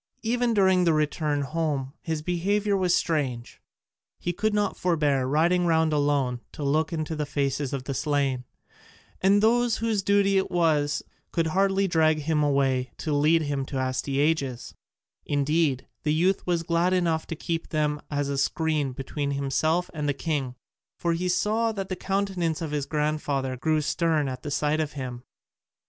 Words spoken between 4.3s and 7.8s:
could not forbear riding round alone to look into the faces